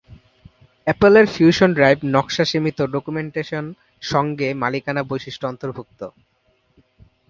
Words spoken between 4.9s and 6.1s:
বৈশিষ্ট্য অন্তর্ভুক্ত।